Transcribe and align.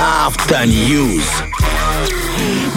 Автоньюз. 0.00 1.24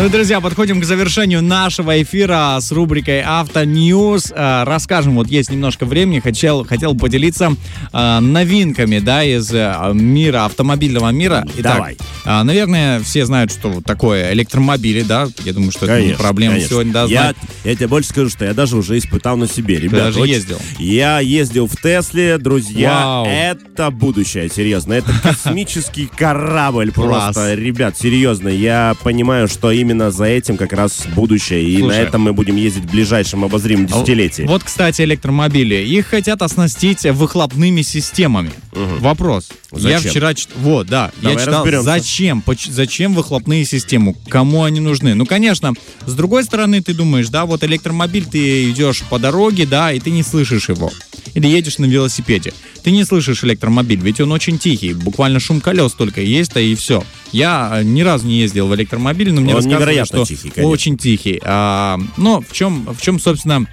Ну, 0.00 0.08
друзья, 0.08 0.40
подходим 0.40 0.80
к 0.80 0.84
завершению 0.84 1.42
нашего 1.42 2.00
эфира 2.00 2.56
с 2.60 2.70
рубрикой 2.70 3.20
Автоньюз. 3.20 4.30
Э, 4.32 4.62
Расскажем, 4.64 5.16
вот 5.16 5.26
есть 5.26 5.50
немножко 5.50 5.86
времени, 5.86 6.20
хотел, 6.20 6.64
хотел 6.64 6.94
поделиться 6.94 7.56
э, 7.92 8.20
новинками, 8.20 9.00
да, 9.00 9.24
из 9.24 9.52
э, 9.52 9.90
мира, 9.94 10.44
автомобильного 10.44 11.10
мира. 11.10 11.44
Итак, 11.56 11.96
Давай. 12.24 12.44
наверное, 12.44 13.00
все 13.00 13.26
знают, 13.26 13.50
что 13.50 13.80
такое 13.80 14.32
электромобили, 14.34 15.02
да, 15.02 15.26
я 15.44 15.52
думаю, 15.52 15.72
что 15.72 15.86
это 15.86 15.96
не 15.96 16.02
Конечно, 16.02 16.22
проблема 16.22 16.52
конечно. 16.54 16.70
сегодня, 16.70 16.92
да, 16.92 17.04
я, 17.06 17.20
знать. 17.22 17.36
я 17.64 17.74
тебе 17.74 17.88
больше 17.88 18.10
скажу, 18.10 18.30
что 18.30 18.44
я 18.44 18.54
даже 18.54 18.76
уже 18.76 18.98
испытал 18.98 19.36
на 19.36 19.48
себе, 19.48 19.80
ребят. 19.80 19.98
даже 20.04 20.20
очень- 20.20 20.32
ездил? 20.34 20.58
Я 20.78 21.18
ездил 21.18 21.66
в 21.66 21.74
Тесле, 21.74 22.38
друзья. 22.38 22.92
Вау. 23.04 23.26
Это 23.26 23.90
будущее, 23.90 24.48
серьезно. 24.48 24.92
Это 24.92 25.12
космический 25.24 26.06
корабль 26.06 26.92
просто. 26.94 27.54
Ребят, 27.54 27.98
серьезно, 27.98 28.48
я 28.48 28.94
понимаю, 29.02 29.48
что 29.48 29.72
именно 29.72 29.87
за 30.10 30.24
этим 30.24 30.56
как 30.56 30.72
раз 30.72 31.06
будущее. 31.14 31.62
И 31.64 31.78
Слушай. 31.78 31.96
на 31.96 32.00
этом 32.02 32.22
мы 32.22 32.32
будем 32.32 32.56
ездить 32.56 32.84
в 32.84 32.90
ближайшем 32.90 33.44
обозримом 33.44 33.86
десятилетии. 33.86 34.42
Вот, 34.42 34.62
кстати, 34.64 35.02
электромобили. 35.02 35.74
Их 35.76 36.06
хотят 36.06 36.42
оснастить 36.42 37.04
выхлопными 37.04 37.82
системами. 37.82 38.50
Вопрос. 38.72 39.48
Я 39.72 39.98
Зачем? 39.98 40.10
вчера... 40.10 40.34
чит- 40.34 40.48
Вот, 40.56 40.86
да. 40.86 41.10
Давай 41.20 41.36
я 41.36 41.40
читал, 41.44 41.62
разберемся. 41.64 41.84
зачем? 41.84 42.42
Поч- 42.42 42.68
Зачем 42.68 43.14
выхлопные 43.14 43.64
системы? 43.64 44.14
Кому 44.28 44.64
они 44.64 44.80
нужны? 44.80 45.14
Ну, 45.14 45.26
конечно, 45.26 45.74
с 46.06 46.14
другой 46.14 46.44
стороны, 46.44 46.80
ты 46.82 46.94
думаешь, 46.94 47.28
да, 47.28 47.44
вот 47.46 47.64
электромобиль, 47.64 48.24
ты 48.26 48.70
идешь 48.70 49.02
по 49.10 49.18
дороге, 49.18 49.66
да, 49.66 49.92
и 49.92 50.00
ты 50.00 50.10
не 50.10 50.22
слышишь 50.22 50.68
его. 50.68 50.90
Или 51.34 51.46
едешь 51.48 51.78
на 51.78 51.84
велосипеде. 51.84 52.52
Ты 52.82 52.90
не 52.90 53.04
слышишь 53.04 53.44
электромобиль, 53.44 54.00
ведь 54.00 54.20
он 54.20 54.32
очень 54.32 54.58
тихий. 54.58 54.94
Буквально 54.94 55.40
шум 55.40 55.60
колес 55.60 55.92
только 55.92 56.20
есть, 56.22 56.56
а 56.56 56.60
и 56.60 56.74
все. 56.74 57.04
Я 57.32 57.70
э, 57.72 57.82
ни 57.82 58.02
разу 58.02 58.26
не 58.26 58.38
ездил 58.38 58.68
в 58.68 58.74
электромобиле, 58.74 59.32
но 59.32 59.40
мне 59.40 59.54
Он 59.54 59.56
рассказывали, 59.56 60.04
что 60.04 60.24
тихий, 60.24 60.50
конечно. 60.50 60.70
очень 60.70 60.96
тихий. 60.96 61.40
А, 61.44 61.98
но 62.16 62.40
в 62.40 62.52
чем, 62.52 62.86
в 62.86 63.00
чем, 63.00 63.18
собственно, 63.20 63.66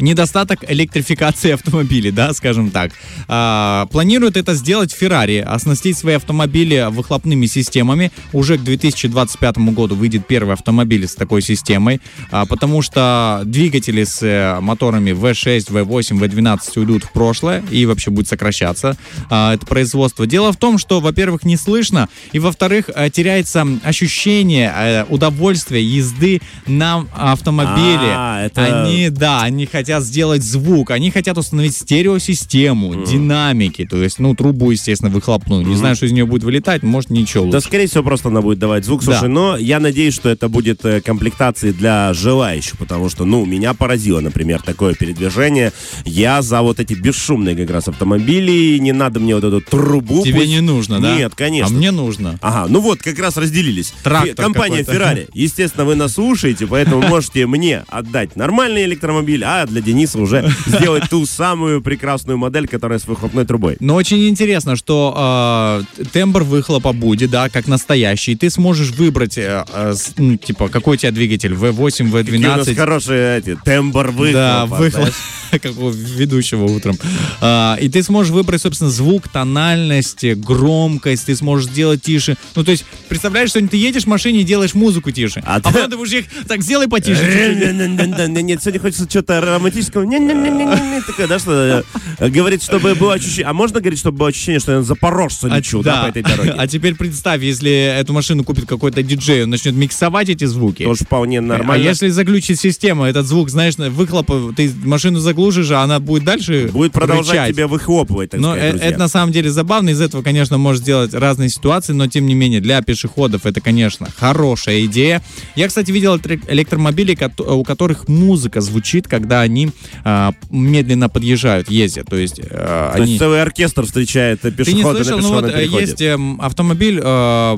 недостаток 0.00 0.60
электрификации 0.68 1.52
автомобилей, 1.52 2.10
да, 2.10 2.32
скажем 2.32 2.70
так. 2.70 2.92
А, 3.28 3.86
планируют 3.90 4.36
это 4.36 4.54
сделать 4.54 4.94
Ferrari, 4.98 5.40
оснастить 5.40 5.96
свои 5.98 6.14
автомобили 6.14 6.86
выхлопными 6.90 7.46
системами. 7.46 8.10
Уже 8.32 8.58
к 8.58 8.62
2025 8.62 9.58
году 9.72 9.94
выйдет 9.94 10.26
первый 10.26 10.54
автомобиль 10.54 11.06
с 11.06 11.14
такой 11.14 11.42
системой, 11.42 12.00
а, 12.30 12.46
потому 12.46 12.82
что 12.82 13.42
двигатели 13.44 14.04
с 14.04 14.22
э, 14.22 14.60
моторами 14.60 15.10
V6, 15.10 15.70
V8, 15.70 16.18
V12 16.18 16.78
уйдут 16.80 17.04
в 17.04 17.12
прошлое 17.12 17.62
и 17.70 17.86
вообще 17.86 18.10
будет 18.10 18.28
сокращаться 18.28 18.96
а, 19.30 19.54
это 19.54 19.66
производство. 19.66 20.26
Дело 20.26 20.52
в 20.52 20.56
том, 20.56 20.78
что, 20.78 21.00
во-первых, 21.00 21.44
не 21.44 21.56
слышно, 21.56 22.08
и, 22.32 22.38
во-вторых, 22.38 22.90
э, 22.94 23.10
теряется 23.10 23.66
ощущение 23.82 24.72
э, 24.76 25.04
удовольствия 25.08 25.82
езды 25.82 26.40
на 26.66 27.06
автомобиле. 27.14 28.12
А, 28.16 28.44
это- 28.46 28.82
Они, 28.84 29.10
да, 29.10 29.33
они 29.42 29.66
хотят 29.66 30.02
сделать 30.04 30.42
звук, 30.42 30.90
они 30.90 31.10
хотят 31.10 31.36
установить 31.38 31.74
стереосистему, 31.76 33.04
динамики, 33.04 33.84
то 33.86 34.02
есть, 34.02 34.18
ну, 34.18 34.34
трубу, 34.34 34.70
естественно, 34.70 35.10
выхлопную. 35.10 35.66
Не 35.66 35.76
знаю, 35.76 35.96
что 35.96 36.06
из 36.06 36.12
нее 36.12 36.26
будет 36.26 36.44
вылетать, 36.44 36.82
может, 36.82 37.10
ничего 37.10 37.44
Да, 37.46 37.56
лучше. 37.58 37.68
скорее 37.68 37.86
всего, 37.86 38.02
просто 38.02 38.28
она 38.28 38.40
будет 38.40 38.58
давать 38.58 38.84
звук. 38.84 39.02
Слушай, 39.02 39.22
Да. 39.22 39.28
но 39.28 39.56
я 39.56 39.80
надеюсь, 39.80 40.14
что 40.14 40.28
это 40.28 40.48
будет 40.48 40.84
э, 40.84 41.00
комплектацией 41.00 41.72
для 41.72 42.12
желающих, 42.14 42.78
потому 42.78 43.08
что, 43.08 43.24
ну, 43.24 43.44
меня 43.44 43.74
поразило, 43.74 44.20
например, 44.20 44.62
такое 44.62 44.94
передвижение. 44.94 45.72
Я 46.04 46.42
за 46.42 46.62
вот 46.62 46.80
эти 46.80 46.94
бесшумные 46.94 47.56
как 47.56 47.70
раз 47.70 47.88
автомобили, 47.88 48.78
не 48.78 48.92
надо 48.92 49.20
мне 49.20 49.34
вот 49.34 49.44
эту 49.44 49.60
трубу. 49.60 50.22
Тебе 50.24 50.36
пусть- 50.40 50.48
не 50.48 50.60
нужно, 50.60 51.00
да? 51.00 51.16
Нет, 51.16 51.34
конечно. 51.34 51.74
А 51.74 51.78
мне 51.78 51.90
нужно. 51.90 52.38
Ага, 52.42 52.66
ну 52.68 52.80
вот, 52.80 53.00
как 53.02 53.18
раз 53.18 53.36
разделились. 53.36 53.92
Трактор 54.02 54.34
Компания. 54.46 54.82
Ferrari. 54.82 55.28
Естественно, 55.34 55.84
вы 55.84 55.94
нас 55.94 56.12
слушаете, 56.14 56.66
поэтому 56.66 57.02
можете 57.08 57.46
мне 57.46 57.84
отдать 57.88 58.36
нормальный 58.36 58.84
электромобиль, 58.84 59.23
а 59.44 59.66
для 59.66 59.80
Дениса 59.80 60.18
уже 60.18 60.50
сделать 60.66 61.08
ту 61.10 61.26
самую 61.26 61.80
прекрасную 61.82 62.38
модель, 62.38 62.68
которая 62.68 62.98
с 62.98 63.06
выхлопной 63.06 63.44
трубой. 63.44 63.76
Но 63.80 63.94
очень 63.94 64.28
интересно, 64.28 64.76
что 64.76 65.84
э, 65.96 66.04
тембр 66.12 66.42
выхлопа 66.42 66.92
будет, 66.92 67.30
да, 67.30 67.48
как 67.48 67.66
настоящий. 67.66 68.36
Ты 68.36 68.50
сможешь 68.50 68.90
выбрать, 68.90 69.38
э, 69.38 69.64
э, 69.72 69.94
ну, 70.16 70.36
типа, 70.36 70.68
какой 70.68 70.94
у 70.94 70.98
тебя 70.98 71.12
двигатель, 71.12 71.52
V8, 71.52 72.10
Какие 72.24 72.36
у 72.46 72.48
нас 72.56 72.68
V12. 72.68 72.74
хорошие 72.74 73.38
эти, 73.38 73.56
тембр 73.64 74.08
выхлопа. 74.08 74.32
Да, 74.32 74.66
выхлоп, 74.66 74.92
знаешь. 74.92 75.14
как 75.62 75.78
у 75.78 75.88
ведущего 75.90 76.64
утром. 76.64 76.96
А, 77.40 77.76
и 77.80 77.88
ты 77.88 78.02
сможешь 78.02 78.32
выбрать, 78.32 78.60
собственно, 78.62 78.90
звук, 78.90 79.28
тональность, 79.28 80.24
громкость, 80.24 81.26
ты 81.26 81.36
сможешь 81.36 81.70
сделать 81.70 82.02
тише. 82.02 82.36
Ну, 82.54 82.64
то 82.64 82.70
есть, 82.70 82.84
представляешь, 83.08 83.50
что 83.50 83.66
ты 83.66 83.76
едешь 83.76 84.04
в 84.04 84.08
машине 84.08 84.40
и 84.40 84.44
делаешь 84.44 84.74
музыку 84.74 85.10
тише. 85.10 85.42
А 85.46 85.56
А, 85.56 85.60
ты- 85.60 85.72
потом 85.72 85.90
ты 85.90 85.96
будешь 85.96 86.12
их, 86.12 86.24
так, 86.48 86.62
сделай 86.62 86.88
потише. 86.88 87.20
чуть-чуть». 87.20 88.28
Нет, 88.44 88.60
сегодня 88.62 88.80
хочется 88.80 89.06
что-то 89.14 89.40
романтического. 89.40 90.02
Не-не-не-не-не. 90.02 91.00
Такое, 91.02 91.28
да, 91.28 91.38
что 91.38 91.84
э, 92.18 92.28
говорит, 92.30 92.62
чтобы 92.62 92.94
было 92.96 93.14
ощущение. 93.14 93.46
А 93.46 93.52
можно 93.52 93.80
говорить, 93.80 93.98
чтобы 94.00 94.18
было 94.18 94.28
ощущение, 94.28 94.58
что 94.58 94.72
я 94.72 94.82
Запорожца 94.82 95.46
А, 95.50 95.56
лечу, 95.58 95.82
да, 95.82 96.02
по 96.04 96.08
этой 96.08 96.22
дороге? 96.22 96.54
А 96.56 96.66
теперь 96.66 96.94
представь, 96.96 97.42
если 97.42 97.70
эту 97.70 98.12
машину 98.12 98.42
купит 98.42 98.66
какой-то 98.66 99.02
диджей, 99.02 99.44
он 99.44 99.50
начнет 99.50 99.74
миксовать 99.74 100.28
эти 100.28 100.44
звуки. 100.46 100.82
Тоже 100.84 101.04
вполне 101.04 101.38
А 101.38 101.42
нормально. 101.42 101.82
если 101.84 102.08
заглючит 102.08 102.58
система, 102.58 103.06
этот 103.06 103.26
звук, 103.26 103.50
знаешь, 103.50 103.74
выхлоп, 103.76 104.30
ты 104.56 104.70
машину 104.84 105.20
заглушишь, 105.20 105.70
а 105.70 105.82
она 105.82 106.00
будет 106.00 106.24
дальше 106.24 106.70
Будет 106.72 106.92
продолжать 106.92 107.30
рычать. 107.32 107.54
тебя 107.54 107.68
выхлопывать, 107.68 108.30
так 108.30 108.40
Но 108.40 108.52
сказать, 108.54 108.74
э- 108.74 108.78
это 108.84 108.98
на 108.98 109.08
самом 109.08 109.32
деле 109.32 109.50
забавно, 109.50 109.90
из 109.90 110.00
этого, 110.00 110.22
конечно, 110.22 110.58
может 110.58 110.82
сделать 110.82 111.14
разные 111.14 111.48
ситуации, 111.50 111.92
но 111.92 112.08
тем 112.08 112.26
не 112.26 112.34
менее 112.34 112.60
для 112.60 112.82
пешеходов 112.82 113.46
это, 113.46 113.60
конечно, 113.60 114.08
хорошая 114.16 114.84
идея. 114.86 115.22
Я, 115.54 115.68
кстати, 115.68 115.90
видел 115.92 116.16
электро- 116.16 116.40
электромобили, 116.48 117.16
у 117.38 117.62
которых 117.62 118.08
музыка 118.08 118.60
звучит, 118.60 119.03
когда 119.08 119.40
они 119.40 119.70
а, 120.04 120.32
медленно 120.50 121.08
подъезжают, 121.08 121.70
ездят. 121.70 122.06
То 122.08 122.16
есть 122.16 122.40
а, 122.50 122.92
То 122.92 122.98
есть 122.98 123.10
они... 123.10 123.18
целый 123.18 123.42
оркестр 123.42 123.84
встречает 123.84 124.44
э, 124.44 124.50
Ты 124.50 124.64
не 124.72 124.82
пешехода 124.82 125.04
слышал, 125.04 125.16
на 125.18 125.22
ну 125.22 125.34
вот 125.34 125.44
э, 125.44 125.52
переходе. 125.52 125.80
есть 125.80 126.02
эм, 126.02 126.40
автомобиль 126.40 127.00
э, 127.02 127.56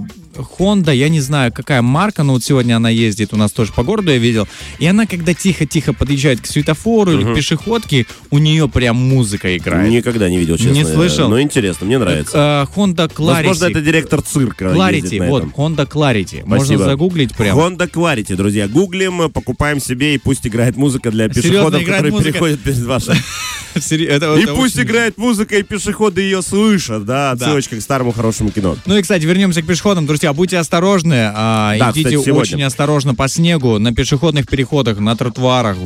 Honda, 0.59 0.95
я 0.95 1.09
не 1.09 1.21
знаю, 1.21 1.53
какая 1.53 1.83
марка, 1.83 2.23
но 2.23 2.35
вот 2.35 2.45
сегодня 2.45 2.77
она 2.77 2.91
ездит 2.91 3.33
у 3.33 3.37
нас 3.37 3.53
тоже 3.53 3.73
по 3.73 3.83
городу, 3.83 4.11
я 4.11 4.19
видел. 4.19 4.47
И 4.79 4.87
она, 4.87 5.07
когда 5.07 5.35
тихо-тихо 5.35 5.93
подъезжает 5.93 6.41
к 6.41 6.47
светофору 6.47 7.13
или 7.13 7.25
к 7.25 7.35
пешеходке, 7.35 8.07
у 8.31 8.39
нее 8.39 8.69
прям 8.69 8.97
музыка 8.97 9.57
играет. 9.57 9.91
Никогда 9.91 10.29
не 10.29 10.39
видел, 10.39 10.57
честно. 10.57 10.73
Не 10.73 10.85
слышал? 10.85 11.29
Но 11.29 11.41
интересно, 11.41 11.87
мне 11.87 11.99
нравится. 11.99 12.67
Э, 12.73 12.77
Honda 12.79 13.09
Clarity. 13.13 13.35
Возможно, 13.47 13.65
это 13.67 13.81
директор 13.81 14.23
цирка 14.23 14.67
Clarity, 14.67 15.27
вот. 15.29 15.45
Honda 15.57 15.89
Clarity. 15.89 16.43
Можно 16.45 16.65
Спасибо. 16.65 16.85
загуглить 16.85 17.35
прям. 17.37 17.59
Honda 17.59 17.91
Clarity, 17.91 18.37
друзья. 18.37 18.69
Гуглим, 18.69 19.31
покупаем 19.31 19.81
себе, 19.81 20.15
и 20.15 20.19
пусть 20.19 20.47
играет 20.47 20.77
музыка 20.77 21.11
для 21.11 21.29
пешеходов, 21.29 21.83
которые 21.85 22.13
музыка? 22.13 22.33
переходят 22.33 22.61
перед 22.61 22.79
вашим. 22.85 23.15
Это- 23.75 23.95
И 23.95 24.05
это 24.05 24.55
пусть 24.55 24.77
очень- 24.77 24.87
играет 24.87 25.19
музыка, 25.19 25.57
и 25.59 25.63
пешеходы 25.63 26.23
ее 26.23 26.41
слышат, 26.41 27.05
да, 27.05 27.35
Да. 27.35 27.45
отсылочка 27.47 27.77
к 27.77 27.83
старому 27.83 28.11
хорошему 28.13 28.51
кино. 28.51 28.77
Ну 28.87 28.97
и, 28.97 29.03
кстати, 29.03 29.25
вернемся 29.27 29.61
к 29.61 29.67
пешеходам. 29.67 30.07
Друзья, 30.07 30.26
будьте 30.33 30.59
осторожны. 30.59 31.31
а, 31.35 31.77
Да, 31.79 31.91
идите 31.91 32.17
кстати, 32.19 32.31
очень 32.31 32.63
осторожно 32.63 33.15
по 33.15 33.29
снегу, 33.29 33.79
на 33.79 33.95
пешеходных 33.95 34.47
переходах, 34.47 34.99
на 34.99 35.17
тротуарах. 35.17 35.77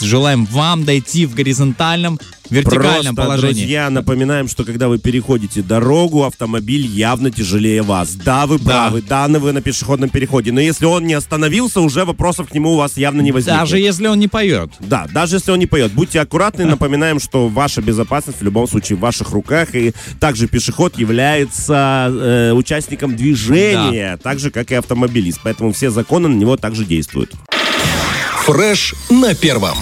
Желаем 0.00 0.44
вам 0.46 0.84
дойти 0.84 1.26
в 1.26 1.34
горизонтальном, 1.34 2.18
вертикальном 2.50 3.14
Просто, 3.14 3.14
положении. 3.14 3.54
друзья, 3.54 3.90
напоминаем, 3.90 4.48
что 4.48 4.64
когда 4.64 4.88
вы 4.88 4.98
переходите 4.98 5.62
дорогу, 5.62 6.24
автомобиль 6.24 6.86
явно 6.86 7.30
тяжелее 7.30 7.82
вас. 7.82 8.14
Да, 8.14 8.46
вы 8.46 8.58
правы, 8.58 9.02
да, 9.02 9.28
вы 9.28 9.52
на 9.52 9.60
пешеходном 9.60 10.10
переходе, 10.10 10.52
но 10.52 10.60
если 10.60 10.84
он 10.86 11.06
не 11.06 11.14
остановился, 11.14 11.80
уже 11.80 12.04
вопросов 12.04 12.48
к 12.48 12.54
нему 12.54 12.72
у 12.72 12.76
вас 12.76 12.96
явно 12.96 13.20
не 13.20 13.32
возникнет. 13.32 13.60
Даже 13.60 13.78
если 13.78 14.06
он 14.06 14.18
не 14.18 14.28
поет. 14.28 14.70
Да, 14.80 15.06
даже 15.12 15.36
если 15.36 15.50
он 15.50 15.58
не 15.58 15.66
поет. 15.66 15.92
Будьте 15.92 16.20
аккуратны, 16.20 16.64
напоминаем, 16.66 17.20
что 17.20 17.48
ваша 17.48 17.82
безопасность 17.82 18.40
в 18.40 18.44
любом 18.44 18.68
случае 18.68 18.96
в 18.96 19.00
ваших 19.00 19.30
руках. 19.30 19.74
И 19.74 19.92
также 20.20 20.48
пешеход 20.48 20.98
является 20.98 22.08
э, 22.10 22.52
участником 22.52 23.16
движения, 23.16 24.16
так 24.22 24.38
же, 24.38 24.50
как 24.50 24.70
и 24.70 24.74
автомобилист. 24.74 25.40
Поэтому 25.42 25.72
все 25.72 25.90
законы 25.90 26.28
на 26.28 26.34
него 26.34 26.56
также 26.56 26.84
действуют. 26.84 27.32
Фреш 28.44 28.94
на 29.10 29.34
первом. 29.34 29.76